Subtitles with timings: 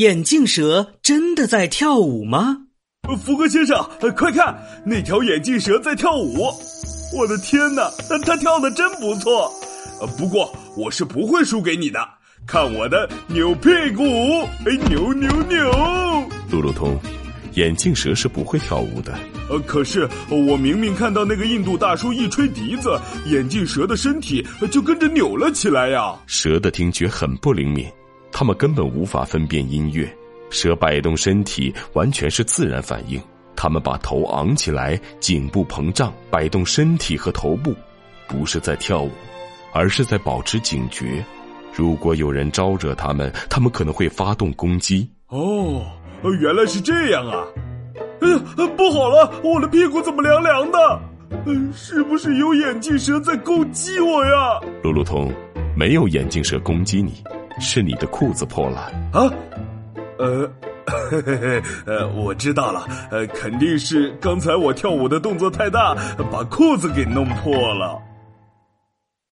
[0.00, 2.56] 眼镜蛇真的在跳舞吗？
[3.22, 6.50] 福格先生，快看，那条眼镜蛇在跳舞！
[7.14, 7.86] 我的天哪，
[8.24, 9.52] 它跳的真不错。
[10.16, 12.00] 不过我是不会输给你的，
[12.46, 14.02] 看我的扭屁股，
[14.64, 15.70] 哎，扭扭扭！
[16.50, 16.98] 路路通，
[17.56, 19.12] 眼镜蛇是不会跳舞的。
[19.50, 26.18] 呃，可是我明明看到那个印度大叔一吹笛子，眼镜蛇的身体就跟着扭了起来呀。
[26.26, 27.86] 蛇的听觉很不灵敏，
[28.40, 30.10] 它们根本无法分辨音乐。
[30.48, 33.20] 蛇摆动身体完全是自然反应，
[33.54, 37.74] 他们把头昂起来，颈部膨胀，摆动身体和头部，
[38.26, 39.10] 不是在跳舞，
[39.74, 41.22] 而是在保持警觉。
[41.74, 45.06] 如果有人招惹他们，他们可能会发动攻击。
[45.26, 45.84] 哦，
[46.40, 47.44] 原来是这样啊！
[48.22, 48.42] 哎呀，
[48.74, 51.02] 不好了，我的屁股怎么凉凉的？
[51.44, 54.58] 嗯，是不是有眼镜蛇在攻击我呀？
[54.82, 55.30] 路路通，
[55.76, 57.22] 没有眼镜蛇攻击你，
[57.58, 59.30] 是你的裤子破了啊。
[60.18, 60.50] 呃，
[61.86, 65.94] 呃，我知道了，呃，肯定是刚才我跳舞的动作太大，
[66.30, 67.98] 把裤子给弄破了。